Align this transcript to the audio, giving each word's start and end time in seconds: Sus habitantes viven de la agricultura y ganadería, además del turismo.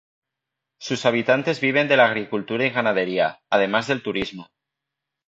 Sus 0.79 1.05
habitantes 1.05 1.61
viven 1.61 1.87
de 1.87 1.95
la 1.95 2.05
agricultura 2.05 2.65
y 2.65 2.71
ganadería, 2.71 3.43
además 3.51 3.85
del 3.87 4.01
turismo. 4.01 4.49